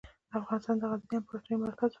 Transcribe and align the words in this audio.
افغانستان 0.39 0.75
د 0.79 0.83
غزني 0.91 1.15
امپراتورۍ 1.17 1.55
مرکز 1.63 1.87
و. 1.89 1.89